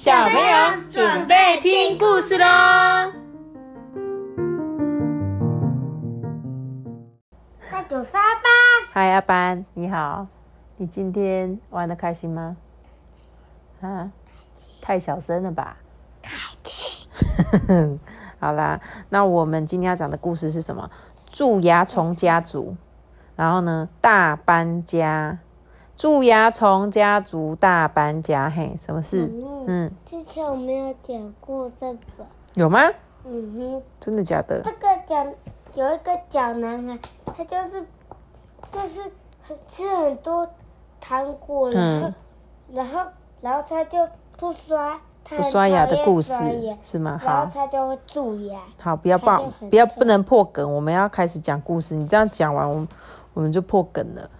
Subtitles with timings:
[0.00, 2.46] 小朋友准备听故事喽！
[7.70, 8.48] 那九三八，
[8.92, 10.26] 嗨，阿班，你好，
[10.78, 12.56] 你今天玩的开心吗？
[13.82, 14.10] 啊，
[14.80, 15.76] 太小声了吧？
[16.22, 18.00] 开心。
[18.40, 18.80] 好啦，
[19.10, 20.90] 那我们今天要讲的故事是什么？
[21.26, 22.74] 蛀牙虫家族，
[23.36, 25.36] 然后呢，大搬家。
[26.00, 29.30] 蛀牙虫家族大搬家，嘿，什么事？
[29.66, 32.80] 嗯，之前我没有讲过这个，有吗？
[33.24, 34.62] 嗯哼，真的假的？
[34.62, 35.30] 这个讲
[35.74, 37.86] 有一个小男孩，他就是
[38.72, 40.48] 就是很吃很多
[40.98, 42.12] 糖果，然后
[42.72, 43.00] 然后
[43.42, 43.98] 然后他就
[44.38, 46.32] 不刷，不刷牙的故事
[46.80, 47.20] 是吗？
[47.22, 48.58] 然后他就会蛀牙。
[48.80, 51.94] 好，不要爆，不要不能破梗，我们要开始讲故事。
[51.94, 52.88] 你这样讲完，我。
[53.32, 54.30] 我们就破梗了。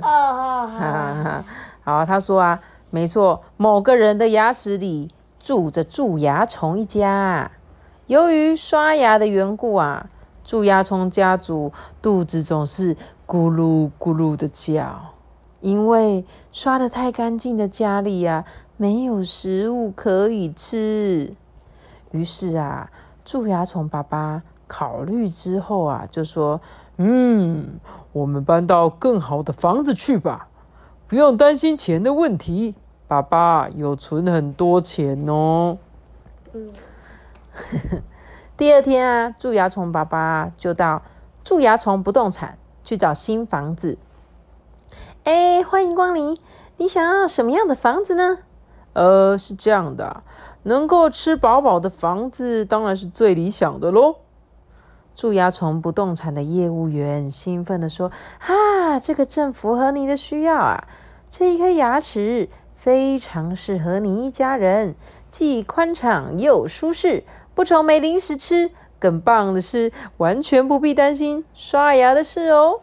[0.00, 1.44] 哦，好，
[1.98, 2.58] 好，他说啊，
[2.90, 7.50] 没错，某个人的牙齿里住着蛀牙虫一家。
[8.06, 10.08] 由于刷牙的缘故啊，
[10.42, 12.94] 蛀牙虫家族肚子总是
[13.26, 15.14] 咕噜咕噜的叫，
[15.60, 18.44] 因为刷的太干净的家里啊，
[18.78, 21.34] 没有食物可以吃。
[22.12, 22.90] 于是啊，
[23.24, 26.60] 蛀牙虫爸爸考虑之后啊，就说。
[27.04, 27.80] 嗯，
[28.12, 30.46] 我们搬到更好的房子去吧，
[31.08, 32.76] 不用担心钱的问题。
[33.08, 35.78] 爸爸有存很多钱哦。
[36.52, 36.72] 嗯，
[38.56, 41.02] 第二天啊，蛀牙虫爸爸就到
[41.42, 43.98] 蛀牙虫不动产去找新房子。
[45.24, 46.38] 哎，欢迎光临，
[46.76, 48.38] 你想要什么样的房子呢？
[48.92, 50.22] 呃，是这样的，
[50.62, 54.16] 能够吃饱饱的房子当然是最理想的喽。
[55.14, 58.10] 蛀牙虫不动产的业务员兴奋地说
[58.46, 60.88] ：“啊，这个正符合你的需要啊！
[61.30, 64.94] 这一颗牙齿非常适合你一家人，
[65.30, 68.70] 既宽敞又舒适，不愁没零食吃。
[68.98, 72.80] 更棒的是，完全不必担心刷牙的事哦。”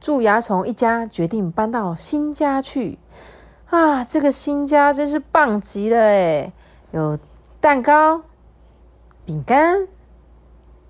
[0.00, 2.98] 蛀牙虫一家决定搬到新家去。
[3.70, 6.52] 啊，这个新家真是棒极了诶
[6.92, 7.18] 有
[7.60, 8.22] 蛋糕。
[9.28, 9.86] 饼干、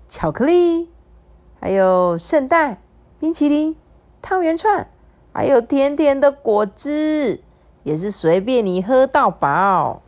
[0.07, 0.87] 巧克力，
[1.59, 2.77] 还有圣诞
[3.19, 3.75] 冰淇淋、
[4.21, 4.87] 汤圆串，
[5.33, 7.41] 还有甜甜的果汁，
[7.83, 10.01] 也是随便你喝到饱。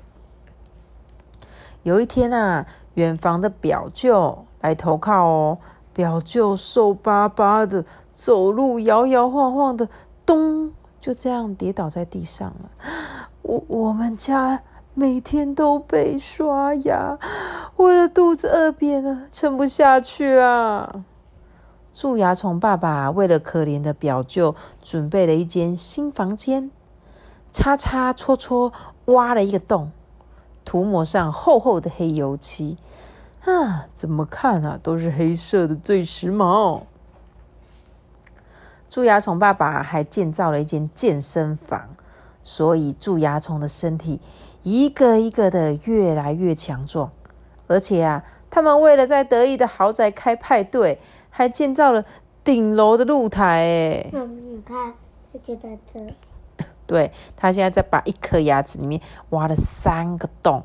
[1.83, 5.57] 有一天啊，远房的表舅来投靠哦。
[5.93, 7.83] 表舅瘦巴巴的，
[8.13, 9.89] 走路摇摇晃晃的，
[10.25, 10.71] 咚，
[11.01, 12.71] 就这样跌倒在地上了。
[13.43, 14.61] 我我们家。
[14.93, 17.17] 每天都被刷牙，
[17.81, 21.03] 我的肚子饿扁了，撑不下去啊！
[21.91, 24.53] 蛀牙虫爸爸为了可怜的表舅，
[24.83, 26.69] 准备了一间新房间，
[27.51, 28.71] 擦擦搓搓，
[29.05, 29.91] 挖了一个洞，
[30.63, 32.77] 涂抹上厚厚的黑油漆。
[33.45, 36.83] 啊，怎么看啊，都是黑色的最时髦。
[38.91, 41.89] 蛀牙虫爸爸还建造了一间健身房，
[42.43, 44.21] 所以蛀牙虫的身体。
[44.61, 47.09] 一个一个的越来越强壮，
[47.71, 50.99] 而且啊，他们为了在得意的豪宅开派对，
[51.29, 52.03] 还建造了
[52.43, 53.61] 顶楼的露台。
[53.61, 54.93] 哎，你看，
[55.43, 56.13] 就在这。
[56.85, 60.63] 对他现在在把一颗牙齿里面挖了三个洞。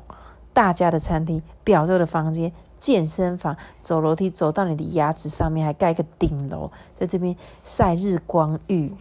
[0.53, 8.91] 大家的餐厅、表舅的房间、健身房，走楼梯走到你的牙齿上面，还盖一个顶楼，在这边晒日光浴，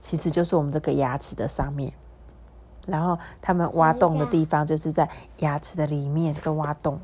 [0.00, 1.92] 其实就是我们这个牙齿的上面。
[2.86, 5.08] 然后他们挖洞的地方就是在
[5.38, 7.00] 牙齿的里面都挖洞。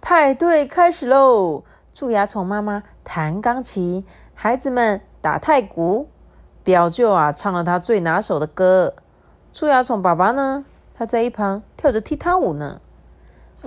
[0.00, 1.64] 派对开始喽！
[1.92, 6.08] 蛀牙虫妈妈弹钢琴，孩子们打太鼓，
[6.62, 8.94] 表舅啊唱了他最拿手的歌。
[9.52, 12.80] 蛀牙虫爸爸呢，他在一旁跳着踢踏舞呢。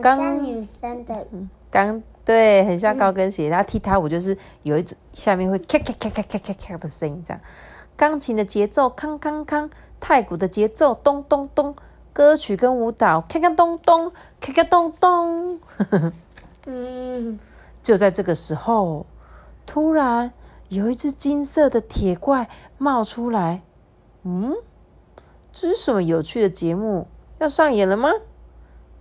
[0.02, 1.28] 刚女生的，
[1.72, 3.50] 刚对，很像高跟鞋。
[3.52, 7.42] 他踢踏舞就是有一只下面会咔咔咔咔咔咔咔的声音，这样。
[7.96, 9.70] 钢琴的节奏康康康。
[10.00, 11.76] 太鼓的节奏咚咚咚，
[12.18, 14.12] 歌曲跟舞蹈咔咔咚咚，
[14.42, 15.60] 咔咔咚咚。
[16.66, 17.40] 嗯，
[17.84, 19.06] 就在这个时候，
[19.68, 20.34] 突然
[20.70, 22.50] 有一只金色的铁怪
[22.80, 23.62] 冒出来。
[24.24, 24.56] 嗯，
[25.54, 27.06] 这是什么有趣的节目
[27.38, 28.10] 要上演了吗？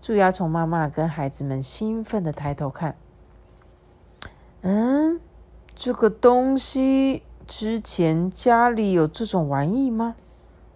[0.02, 2.96] 蛀牙虫妈妈跟孩子们兴奋的抬头看。
[4.60, 5.18] 嗯，
[5.74, 10.16] 这个东西之前家里有这种玩意吗？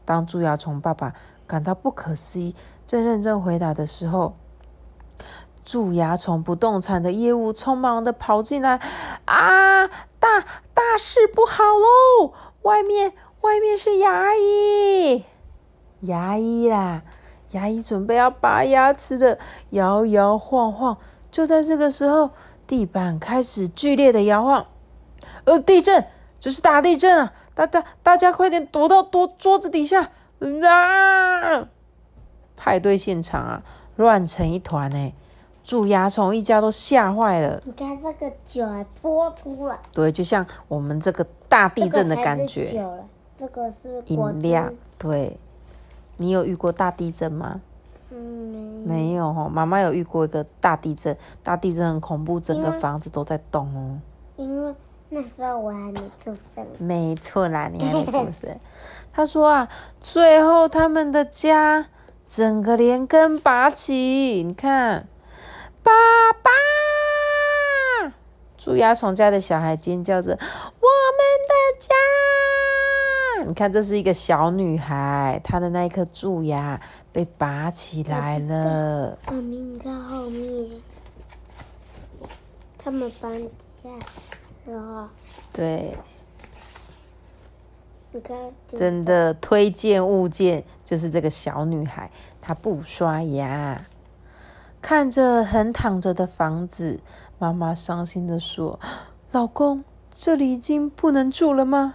[0.06, 1.14] 当蛀牙虫爸爸
[1.50, 2.54] 感到不可思议，
[2.86, 4.36] 正认真回答的时候，
[5.64, 8.80] 蛀牙虫不动产的业务匆忙的跑进来
[9.26, 9.88] ：“啊，
[10.20, 12.32] 大大事不好喽！
[12.62, 15.24] 外面，外面是牙医！”
[16.02, 17.02] 牙医啦。
[17.50, 19.36] 牙医准备要拔牙齿的，
[19.70, 20.96] 摇摇晃晃。
[21.32, 22.30] 就在这个时候，
[22.68, 24.66] 地板开始剧烈的摇晃。
[25.46, 26.06] 呃，地震！
[26.38, 27.32] 这是大地震啊！
[27.56, 30.10] 大大大家快点躲到桌桌子底下！
[30.40, 31.68] 啊！
[32.56, 33.62] 派对现场啊，
[33.96, 35.12] 乱成一团呢。
[35.62, 37.62] 蛀牙虫一家都吓坏了。
[37.64, 39.78] 你看这个酒还泼出来。
[39.92, 42.84] 对，就像我们这个大地震的感觉。
[43.38, 44.70] 这个是饮料。
[44.98, 45.38] 对，
[46.16, 47.60] 你有遇过大地震吗？
[48.10, 49.48] 嗯，没没有哈。
[49.48, 53.98] 妈妈有遇过一个大地震，大地震很恐怖，整个房子都在动哦。
[54.36, 54.74] 因为
[55.08, 56.66] 那时候我还没出生。
[56.78, 58.54] 没错啦，你还没出生。
[59.12, 59.68] 他说啊，
[60.00, 61.86] 最后他们的家
[62.26, 63.94] 整个连根拔起，
[64.46, 65.06] 你看。
[65.82, 65.90] 爸
[66.42, 66.50] 爸，
[68.58, 71.18] 蛀牙虫家的小孩尖叫着：“我们
[71.48, 71.94] 的家！”
[73.48, 76.78] 你看，这是一个小女孩，她的那一颗蛀牙
[77.12, 79.16] 被拔起来了。
[79.26, 80.68] 妈咪，你看后面，
[82.76, 83.42] 他们搬
[83.82, 83.90] 家
[84.66, 85.08] 时候，
[85.50, 85.96] 对，
[88.12, 88.36] 你看，
[88.66, 92.10] 真的推荐物件就是这个小女孩，
[92.40, 93.86] 她不刷牙。
[94.82, 97.00] 看着横躺着的房子，
[97.38, 98.80] 妈妈伤心的说
[99.30, 101.94] ：“老公，这里已经不能住了吗？”“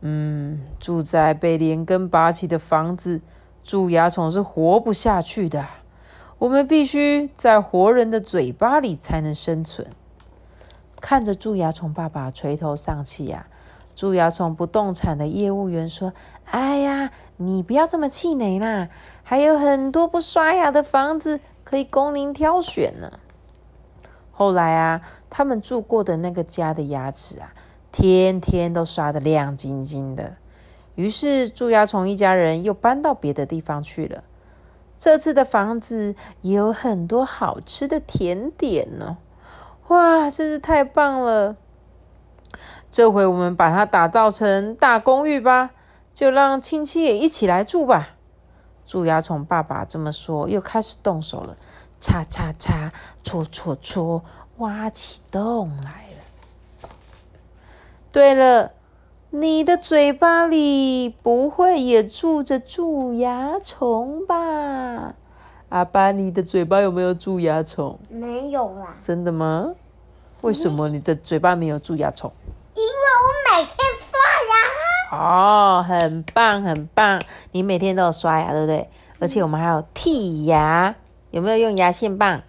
[0.00, 3.20] 嗯，住在被连根拔起的房子，
[3.62, 5.66] 蛀牙虫是活不下去的。
[6.38, 9.90] 我们必须在活人的嘴巴里才能生存。”
[10.98, 13.46] 看着蛀牙虫爸爸垂头丧气呀，
[13.96, 16.12] 蛀牙虫不动产的业务员说
[16.52, 18.88] ：“哎呀，你不要这么气馁啦，
[19.24, 23.18] 还有很多不刷牙的房子。”可以供您挑选呢。
[24.30, 27.52] 后来啊，他们住过的那个家的牙齿啊，
[27.90, 30.36] 天天都刷得亮晶晶的。
[30.94, 34.22] 于是蛀牙虫一家人又搬到别的地方去了。
[34.96, 39.18] 这次的房子也有很多好吃的甜点呢。
[39.88, 41.56] 哇，真是太棒了！
[42.90, 45.70] 这回我们把它打造成大公寓吧，
[46.14, 48.10] 就让亲戚也一起来住吧。
[48.86, 51.56] 蛀牙虫爸爸这么说，又开始动手了，
[51.98, 52.92] 擦擦擦，
[53.24, 54.22] 戳戳戳，
[54.58, 56.06] 挖起洞来
[56.82, 56.88] 了。
[58.12, 58.70] 对了，
[59.30, 65.14] 你的嘴巴里不会也住着蛀牙虫吧？
[65.68, 67.98] 阿爸，你的嘴巴有没有蛀牙虫？
[68.08, 68.94] 没有啦。
[69.02, 69.74] 真的吗？
[70.46, 72.32] 为什么你的嘴巴没有蛀牙虫？
[72.74, 74.16] 因为我每天刷
[75.10, 75.18] 牙。
[75.18, 77.20] 哦，很棒很棒！
[77.50, 78.88] 你每天都有刷牙，对不对？
[79.18, 80.94] 而且我们还有剔牙，
[81.32, 82.40] 有没有用牙线棒？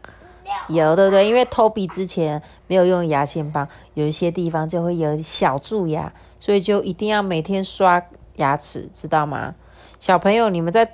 [0.68, 1.28] 有，对不对？
[1.28, 8.00] 因为偷鼻之前没有用牙线棒，有一些地方就会有小蛀牙，所以就一定要每天刷
[8.36, 9.56] 牙齿，知道吗？
[10.00, 10.88] 小朋友，你们在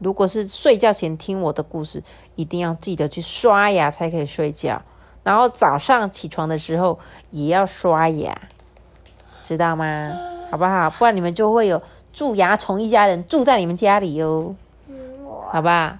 [0.00, 2.02] 如果是睡觉前听我的故事，
[2.34, 4.82] 一定要记得去刷牙才可以睡觉，
[5.22, 6.98] 然后早上起床的时候
[7.30, 8.36] 也要刷牙，
[9.44, 10.12] 知道吗？
[10.50, 10.90] 好不好？
[10.90, 11.80] 不然你们就会有
[12.12, 14.54] 蛀牙虫一家人住在你们家里哟。
[15.52, 15.98] 好吧。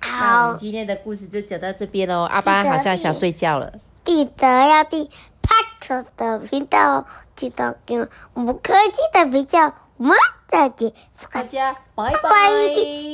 [0.00, 2.22] 好，我们今天的故事就讲到这边喽。
[2.22, 3.72] 阿巴好像想睡觉了。
[4.04, 5.08] 记得要订
[5.42, 7.04] Pat 的频道，
[7.34, 7.98] 记得给
[8.34, 9.74] 我们科技的比较。
[9.96, 10.92] 我们再见，
[11.32, 12.30] 大家拜拜。